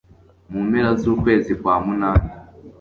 [0.51, 2.29] mu mpera z'ukwezi kwa munani